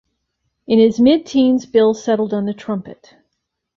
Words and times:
In 0.65 0.79
his 0.79 0.99
mid-teens 0.99 1.67
Bill 1.67 1.93
settled 1.93 2.33
on 2.33 2.45
the 2.47 2.55
trumpet. 2.55 3.13